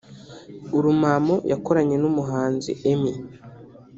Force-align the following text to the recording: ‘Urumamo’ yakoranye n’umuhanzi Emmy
‘Urumamo’ 0.77 1.35
yakoranye 1.51 1.95
n’umuhanzi 1.99 2.71
Emmy 2.91 3.13